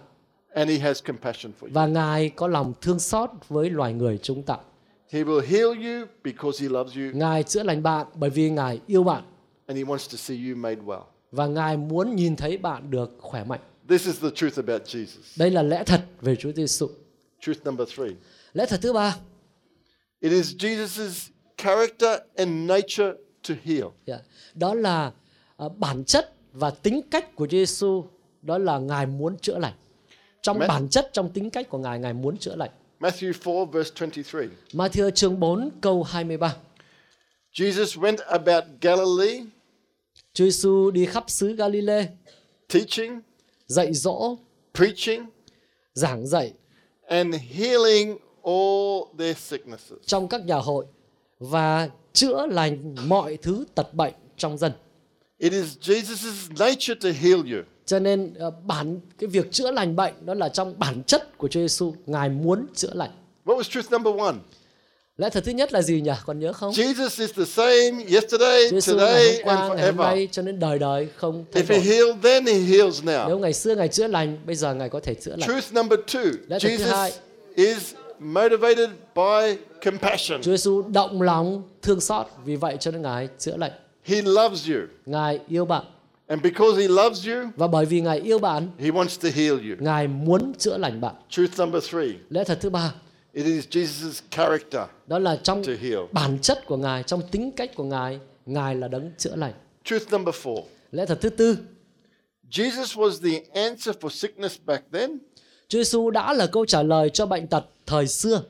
[0.58, 1.74] and he has compassion for you.
[1.74, 4.58] và Ngài có lòng thương xót với loài người chúng ta.
[5.10, 8.80] He will heal you because he loves you Ngài chữa lành bạn bởi vì Ngài
[8.88, 9.24] yêu bạn
[9.68, 11.02] and he wants to see you made well.
[11.32, 13.60] và Ngài muốn nhìn thấy bạn được khỏe mạnh.
[13.90, 15.06] This is the truth about Jesus.
[15.38, 16.88] Đây là lẽ thật về Chúa Giêsu.
[17.42, 18.12] Truth number three.
[18.54, 19.16] Lẽ thật thứ ba,
[20.20, 23.12] It is Jesus' character and nature
[23.50, 23.84] to heal.
[24.06, 24.20] dạ,
[24.54, 25.12] đó là
[25.58, 28.06] ờ, bản chất và tính cách của Giêsu,
[28.42, 29.74] đó là Ngài muốn chữa lành.
[30.48, 32.70] Trong bản chất, trong tính cách của Ngài, Ngài muốn chữa lành.
[33.00, 34.42] Matthew 4, verse 23.
[34.74, 36.56] Matthew chương 4 câu 23.
[37.54, 39.44] Jesus went about Galilee,
[40.34, 42.08] Chúa Giêsu đi khắp xứ Galilee,
[42.74, 43.20] teaching,
[43.68, 44.38] dạy dỗ,
[44.74, 45.26] preaching,
[45.94, 46.54] giảng dạy
[47.08, 50.00] and healing all their sicknesses.
[50.06, 50.86] trong các nhà hội
[51.40, 54.72] và chữa lành mọi thứ tật bệnh trong dân.
[55.38, 57.64] It is Jesus' nature to heal you.
[57.88, 61.48] Cho nên ờ, bản cái việc chữa lành bệnh đó là trong bản chất của
[61.48, 63.12] Chúa Giêsu, Ngài muốn chữa lành.
[63.46, 64.36] What was truth number one?
[65.18, 66.12] Lẽ thật thứ nhất là gì nhỉ?
[66.26, 66.72] Còn nhớ không?
[66.72, 70.04] Jesus is the same yesterday, Chúa today, hôm and qua, ngày hôm forever.
[70.16, 71.86] nay cho đến đời đời không thay If he đổi.
[71.86, 73.40] healed then, he heals Nếu now.
[73.40, 75.50] ngày xưa Ngài chữa lành, bây giờ Ngài có thể chữa lành.
[75.50, 77.12] Truth number two Lẽ thật thứ hai.
[77.12, 77.16] Jesus
[77.56, 80.42] is motivated by compassion.
[80.42, 83.72] Chúa Giêsu động lòng thương xót, vì vậy cho nên Ngài chữa lành.
[84.04, 84.78] He loves you.
[85.06, 85.84] Ngài yêu bạn
[86.28, 89.70] And because he loves you, và bởi vì Ngài yêu bạn, he wants to heal
[89.70, 89.76] you.
[89.80, 91.16] Ngài muốn chữa lành bạn.
[91.30, 92.94] Truth number three Lẽ thật thứ ba,
[93.34, 96.00] it is Jesus' character đó là trong to heal.
[96.12, 99.54] bản chất của Ngài, trong tính cách của Ngài, Ngài là đấng chữa lành.
[99.84, 100.62] Truth number four
[100.92, 101.58] Lẽ thật thứ tư,
[102.52, 105.18] Jesus was the answer for sickness back then.
[105.68, 108.42] Chúa Giêsu đã là câu trả lời cho bệnh tật thời xưa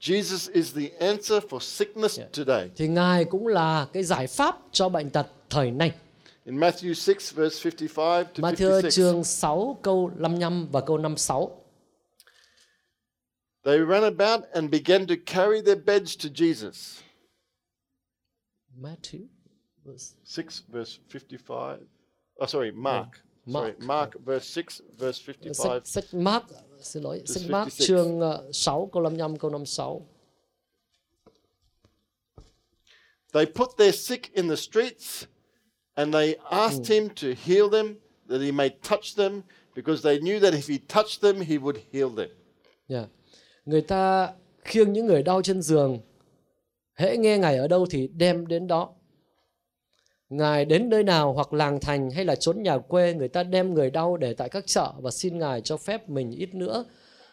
[0.00, 2.68] Jesus is the answer for sickness today.
[2.76, 5.92] thì Ngài cũng là cái giải pháp cho bệnh tật thời nay.
[6.44, 11.62] In Matthew 6, verse 55 to Matthew 56, chương 6 câu 55 và câu 56.
[13.64, 17.02] they ran about and began to carry their beds to Jesus.
[18.76, 19.28] Matthew
[20.24, 21.78] 6, verse 55.
[22.40, 23.22] Oh, sorry, Mark.
[23.46, 23.66] Mark.
[23.66, 25.54] Sorry, Mark, verse 6, verse 55.
[25.54, 26.44] sách, sách Mark
[26.82, 30.00] xin lỗi sách Mark chương ờ, 6 câu 55 câu 56.
[33.32, 35.26] They put their sick in the streets
[35.94, 37.94] and they asked him to heal them,
[38.28, 39.42] that he may touch them,
[39.74, 42.28] because they knew that if he touched them, he would heal them.
[42.88, 43.08] Yeah.
[43.64, 44.32] Người ta
[44.64, 45.98] khiêng những người đau trên giường.
[46.94, 48.94] Hễ nghe Ngài ở đâu thì đem đến đó.
[50.28, 53.74] Ngài đến nơi nào hoặc làng thành hay là trốn nhà quê, người ta đem
[53.74, 56.84] người đau để tại các chợ và xin Ngài cho phép mình ít nữa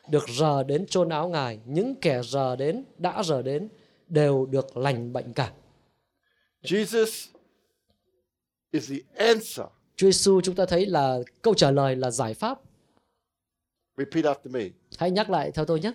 [0.10, 1.60] được rờ đến chôn áo Ngài.
[1.66, 3.70] Những kẻ rờ đến, đã rờ đến
[4.08, 5.52] đều được lành bệnh cả.
[6.64, 7.28] Jesus
[8.72, 9.66] is the answer.
[9.96, 12.60] Chúa Giêsu chúng ta thấy là câu trả lời là giải pháp.
[13.98, 14.64] Repeat after me.
[14.98, 15.92] Hãy nhắc lại theo tôi nhé.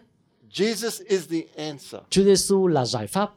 [0.51, 3.31] Jesus is the answer Chúa Giêsu là giải pháp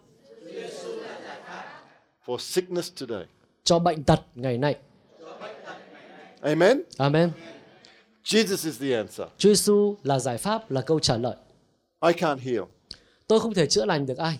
[2.28, 3.26] for sickness today.
[3.64, 4.76] cho bệnh tật ngày nay.
[6.42, 6.82] Amen.
[6.98, 7.32] Amen.
[8.24, 9.28] Jesus is the answer.
[9.38, 11.36] Chúa Giêsu là giải pháp, là câu trả lời.
[12.02, 12.64] I can't heal.
[13.28, 14.40] Tôi không thể chữa lành được ai.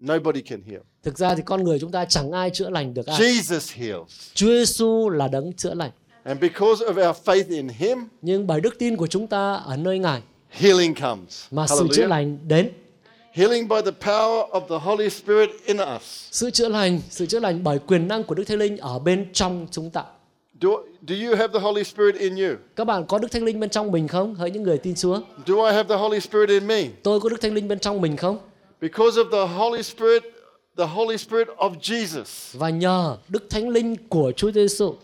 [0.00, 0.80] Nobody can heal.
[1.02, 3.18] Thực ra thì con người chúng ta chẳng ai chữa lành được ai.
[3.20, 4.10] Jesus heals.
[4.34, 5.90] Chúa Giêsu là đấng chữa lành.
[6.24, 9.76] And because of our faith in him, Nhưng bởi đức tin của chúng ta ở
[9.76, 11.44] nơi Ngài healing comes.
[11.50, 12.70] mà sự chữa lành đến.
[13.32, 16.02] Healing by the power of the Holy Spirit in us.
[16.30, 19.26] Sự chữa lành, sự chữa lành bởi quyền năng của Đức Thánh Linh ở bên
[19.32, 20.04] trong chúng ta.
[20.62, 20.68] Do,
[21.08, 22.54] do you have the Holy Spirit in you?
[22.76, 24.34] Các bạn có Đức Thánh Linh bên trong mình không?
[24.34, 25.20] Hỡi những người tin Chúa.
[25.46, 26.84] Do I have the Holy Spirit in me?
[27.02, 28.38] Tôi có Đức Thánh Linh bên trong mình không?
[28.80, 30.22] Because of the Holy Spirit,
[30.76, 32.24] the Holy Spirit of Jesus.
[32.52, 34.94] Và nhờ Đức Thánh Linh của Chúa Giêsu,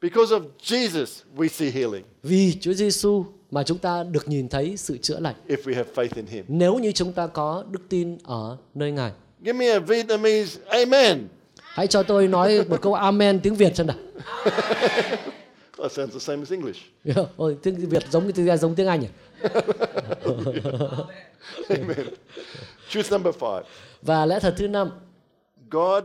[0.00, 4.76] Because of Jesus, we see healing vì Chúa Giêsu mà chúng ta được nhìn thấy
[4.76, 5.34] sự chữa lành.
[5.48, 6.44] if we have faith in him.
[6.48, 9.12] Nếu như chúng ta có đức tin ở nơi Ngài.
[9.44, 11.28] Give me a Vietnamese amen.
[11.62, 13.96] Hãy cho tôi nói một câu amen tiếng Việt xem nào.
[15.82, 16.80] That sounds the same as English.
[17.36, 19.10] Ôi, tiếng Việt giống như tiếng giống tiếng Anh à?
[21.68, 22.06] Amen.
[22.88, 23.62] Truth number five
[24.02, 24.90] Và lẽ thật thứ năm,
[25.70, 26.04] God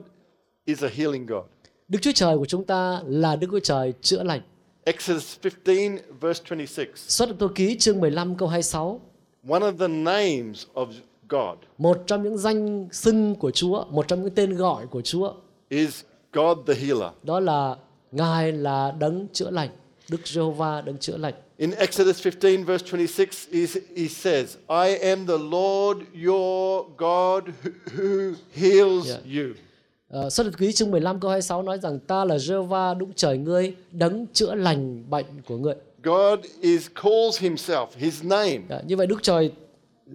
[0.65, 1.43] is a healing God.
[1.87, 4.41] Đức Chúa Trời của chúng ta là Đức Chúa Trời chữa lành.
[4.83, 6.85] Exodus 15, verse 26.
[6.95, 9.01] Xuất Tô Ký chương 15 câu 26,
[9.49, 10.87] One of the names of
[11.29, 15.33] God một trong những danh xưng của Chúa, một trong những tên gọi của Chúa,
[15.69, 17.11] is God the healer.
[17.23, 17.75] đó là
[18.11, 19.69] Ngài là đấng chữa lành,
[20.09, 21.33] Đức Giê-hô-va đấng chữa lành.
[21.57, 23.65] In Exodus 15, verse 26, he,
[23.97, 27.43] he says, I am the Lord your God
[27.97, 29.21] who, heals Yeah.
[29.25, 29.53] you.
[30.25, 33.37] Uh, Xuất Tô Ký chương 15 câu 26 nói rằng ta là Giê-hô-va Đức Trời
[33.37, 35.73] ngươi đấng chữa lành bệnh của ngươi.
[36.03, 38.59] God is calls himself, his name.
[38.69, 39.51] Dạ, như vậy Đức Trời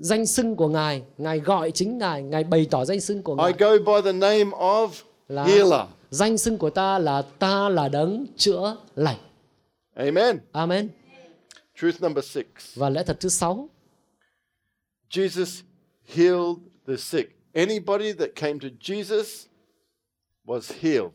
[0.01, 3.37] danh xưng của Ngài, Ngài gọi chính Ngài, Ngài bày tỏ danh xưng của I
[3.43, 4.89] Ngài go by the name of
[5.29, 5.81] là healer.
[6.13, 9.19] Danh xưng của ta là ta là đấng chữa lành.
[9.95, 10.39] Amen.
[10.53, 10.89] Amen.
[11.81, 12.47] Truth number six.
[12.75, 13.69] Và lẽ thật thứ sáu,
[15.11, 15.63] Jesus
[16.15, 17.31] healed the sick.
[17.53, 19.47] Anybody that came to Jesus
[20.47, 21.13] was healed.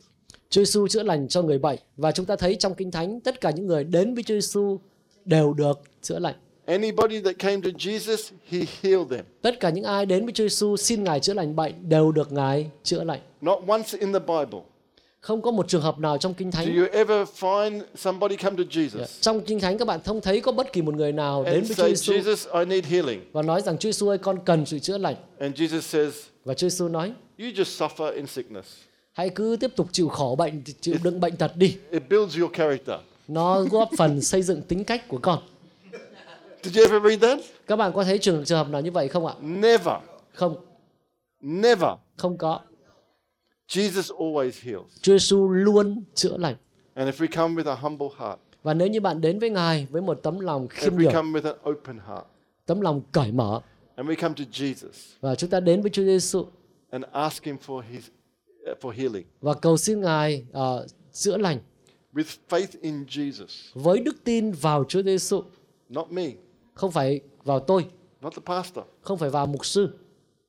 [0.50, 3.40] Chúa Giêsu chữa lành cho người bệnh và chúng ta thấy trong Kinh Thánh tất
[3.40, 4.80] cả những người đến với Chúa Giêsu
[5.24, 6.34] đều được chữa lành.
[6.66, 9.24] Anybody that came to Jesus, he healed them.
[9.42, 12.32] Tất cả những ai đến với Chúa Giêsu xin Ngài chữa lành bệnh đều được
[12.32, 13.20] Ngài chữa lành.
[13.40, 14.60] Not once in the Bible
[15.20, 18.56] Không có một trường hợp nào trong Kinh do Thánh you ever find somebody come
[18.56, 21.44] to Jesus trong Kinh Thánh các bạn không thấy có bất kỳ một người nào
[21.44, 23.20] đến and với Chúa say, Jesus, I need healing.
[23.32, 25.14] và nói rằng Chúa Giêsu ơi con cần sự chữa lành.
[25.38, 28.68] And Jesus says, Và Chúa Giêsu nói You just suffer in sickness.
[29.12, 31.76] hãy cứ tiếp tục chịu khổ bệnh chịu đựng bệnh tật đi.
[31.90, 32.96] It builds your character.
[33.28, 35.38] Nó góp phần xây dựng tính cách của con.
[36.62, 37.38] Did you ever read that?
[37.66, 39.34] Các bạn có thấy trường trường hợp nào như vậy không ạ?
[39.40, 39.94] Never.
[40.32, 40.56] Không,
[41.40, 41.90] Never.
[42.16, 42.60] không có.
[43.68, 44.86] Jesus always heals.
[45.02, 46.56] Chúa Giêsu luôn chữa lành.
[46.94, 49.86] And if we come with a humble heart, Và nếu như bạn đến với Ngài
[49.90, 52.24] với một tấm lòng if khiêm we nhường, come with an open heart,
[52.66, 53.60] tấm lòng cởi mở
[53.94, 56.46] and we come to Jesus và chúng ta đến với Chúa Giêsu
[56.90, 58.02] and ask Him for His
[58.70, 61.58] uh, for healing, và cầu xin Ngài ờ, chữa lành
[62.14, 65.42] with faith in Jesus, với đức tin vào Chúa Giêsu,
[65.88, 66.30] not me,
[66.74, 67.86] không phải vào tôi,
[68.20, 69.98] not the pastor, không phải vào mục sư,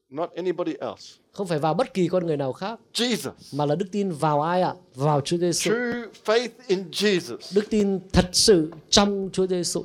[0.10, 1.18] not anybody else.
[1.32, 3.32] Không phải vào bất kỳ con người nào khác, Jesus.
[3.54, 4.74] mà là đức tin vào ai ạ?
[4.96, 5.72] Vào Chúa Giêsu.
[5.72, 9.84] True faith in Jesus, Đức tin thật sự trong Chúa Giêsu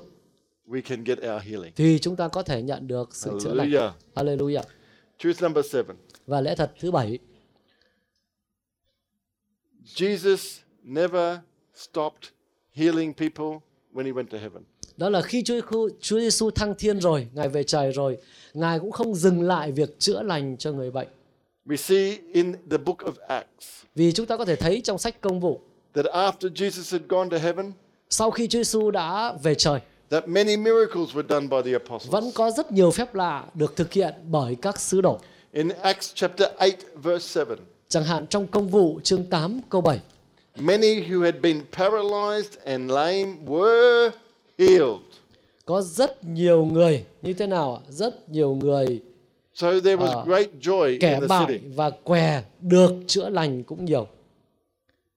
[0.66, 1.72] we can get our healing.
[1.76, 3.70] thì chúng ta có thể nhận được sự chữa lành.
[3.70, 3.92] Hallelujah.
[4.14, 4.62] Hallelujah.
[5.18, 5.96] Truth number seven.
[6.26, 7.18] Và lẽ thật thứ bảy,
[9.94, 11.38] Jesus never
[11.74, 12.28] stopped
[12.72, 13.61] healing people
[13.92, 14.62] when he went to heaven.
[14.96, 15.61] đó là khi Chúa
[16.00, 18.18] Chúa Giêsu thăng thiên rồi, Ngài về trời rồi,
[18.54, 21.09] Ngài cũng không dừng lại việc chữa lành cho người bệnh.
[21.66, 25.20] We see in the book of Acts Vì chúng ta có thể thấy trong sách
[25.20, 25.61] công vụ,
[25.94, 27.72] that after Jesus had gone to heaven,
[28.11, 32.11] sau khi Chúa Giêsu đã về trời, that many miracles were done by the apostles.
[32.12, 35.18] vẫn có rất nhiều phép lạ được thực hiện bởi các sứ đồ.
[35.53, 36.70] In Acts chapter 8,
[37.03, 37.57] verse 7,
[37.88, 40.00] Chẳng hạn trong công vụ chương 8 câu 7,
[40.57, 44.11] many who had been paralyzed and lame were
[44.59, 45.00] healed.
[45.64, 47.81] có rất nhiều người như thế nào ạ?
[47.88, 49.00] Rất nhiều người
[49.54, 51.68] So there was Ờ, great joy in kẻ the bại city.
[51.74, 54.06] và què được chữa lành cũng nhiều.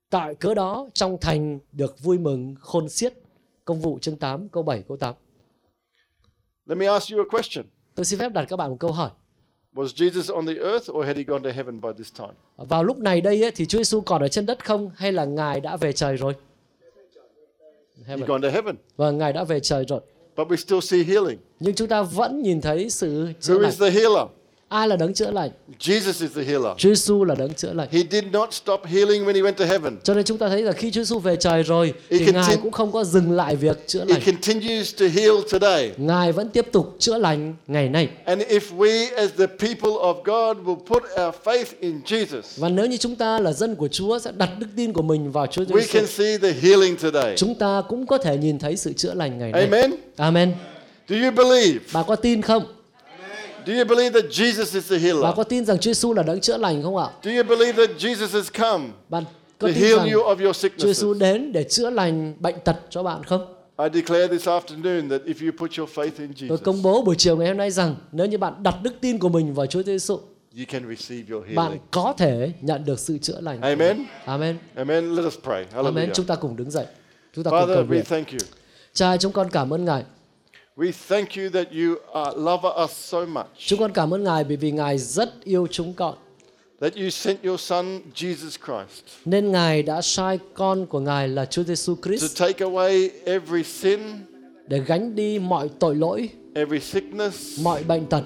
[0.09, 3.13] Tại cớ đó trong thành được vui mừng khôn xiết.
[3.65, 5.15] Công vụ chương 8 câu 7 câu 8.
[6.65, 7.65] Let me ask you a question.
[7.95, 9.09] Tôi xin phép đặt các bạn một câu hỏi.
[9.75, 12.31] Was Jesus on the earth or had he gone to heaven by this time?
[12.57, 15.25] Vào lúc này đây ấy, thì Chúa Giêsu còn ở trên đất không hay là
[15.25, 16.33] Ngài đã về trời rồi?
[18.05, 18.25] Heaven.
[18.27, 18.75] gone to heaven.
[18.97, 20.01] Và Ngài đã về trời rồi.
[20.37, 21.37] But we still see healing.
[21.59, 23.71] Nhưng chúng ta vẫn nhìn thấy sự chữa Who lành.
[23.71, 24.27] is the healer?
[24.69, 25.49] Ai là đấng chữa lành?
[25.79, 26.77] Jesus is the healer.
[26.77, 27.87] Chúa Giêsu là đấng chữa lành.
[27.91, 29.97] He did not stop healing when he went to heaven.
[30.03, 32.57] Cho nên chúng ta thấy là khi Chúa Giêsu về trời rồi He thì Ngài
[32.63, 34.21] cũng không có dừng lại việc chữa He lành.
[34.25, 35.91] continues to heal today.
[35.97, 38.09] Ngài vẫn tiếp tục chữa lành ngày nay.
[38.25, 42.69] And if we, as the people of God, will put our faith in Jesus, Và
[42.69, 45.47] nếu như chúng ta là dân của Chúa sẽ đặt đức tin của mình vào
[45.47, 47.33] Chúa we Giêsu, can see the healing today.
[47.37, 49.61] chúng ta cũng có thể nhìn thấy sự chữa lành ngày nay.
[49.61, 49.91] Amen.
[50.17, 50.53] Amen.
[51.09, 51.79] Do you believe?
[51.93, 52.63] Bà có tin không?
[53.67, 55.35] Do you believe that Jesus is the healer?
[55.35, 57.07] có tin rằng Chúa Giêsu là đấng chữa lành không ạ?
[57.23, 60.45] Do you believe that Jesus has come Bạn to có tin heal rằng you of
[60.45, 63.53] your Chúa Giêsu đến để chữa lành bệnh tật cho bạn không?
[63.77, 67.01] I declare this afternoon that if you put your faith in Tôi Jesus, công bố
[67.01, 69.65] buổi chiều ngày hôm nay rằng nếu như bạn đặt đức tin của mình vào
[69.65, 70.19] Chúa Giêsu,
[70.57, 71.81] you can receive your bạn healing.
[71.91, 73.61] có thể nhận được sự chữa lành.
[73.61, 74.05] Amen.
[74.25, 74.57] Amen.
[74.75, 75.15] Amen.
[75.15, 75.65] Let us pray.
[75.73, 75.93] Amen.
[75.93, 76.13] Hallelujah.
[76.13, 76.85] Chúng ta cùng đứng dậy.
[77.35, 78.03] Chúng ta cùng cầu Father, we nguyện.
[78.05, 78.39] thank you.
[78.93, 80.03] Cha, chúng con cảm ơn Ngài.
[80.77, 84.43] We thank you that you uh, love us so much, Chúng con cảm ơn Ngài
[84.43, 86.15] bởi vì Ngài rất yêu chúng con.
[86.81, 91.45] that you sent your Son, Jesus Christ, Nên Ngài đã sai con của Ngài là
[91.45, 93.99] Chúa Giêsu to Christ take away every sin,
[94.67, 98.23] để gánh đi mọi tội lỗi, every sickness, mọi bệnh tật,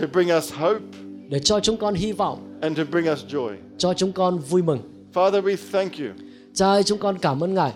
[0.00, 0.80] to bring us hope
[1.28, 3.54] để cho chúng con hy vọng, and to bring us joy.
[3.78, 4.80] cho chúng con vui mừng.
[5.14, 6.06] Father, we thank you
[6.54, 7.72] Cha ơi, chúng con cảm ơn Ngài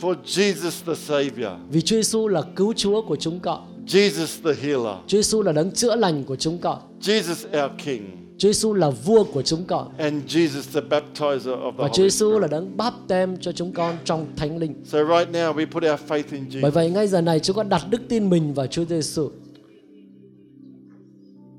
[0.00, 3.84] for Jesus the Savior, vì Chúa Giêsu là cứu Chúa của chúng con.
[3.86, 6.78] Jesus the healer, Chúa Giêsu là đấng chữa lành của chúng con.
[7.00, 8.02] Jesus our King,
[8.38, 12.02] Chúa Giêsu là vua của chúng con and Jesus the baptizer of the và Chúa
[12.02, 14.74] Giêsu là đấng báp tem cho chúng con trong Thánh Linh.
[14.84, 17.56] So right now we put our faith in Bởi Jesus vậy ngay giờ này chúng
[17.56, 19.30] con đặt đức tin mình vào Chúa Giêsu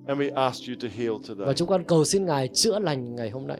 [0.07, 1.53] and we ask you to heal và today.
[1.53, 3.57] chúng con cầu xin Ngài chữa lành ngày hôm nay.